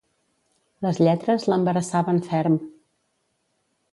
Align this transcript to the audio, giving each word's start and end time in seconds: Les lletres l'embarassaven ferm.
Les 0.85 1.01
lletres 1.07 1.45
l'embarassaven 1.51 2.23
ferm. 2.31 2.57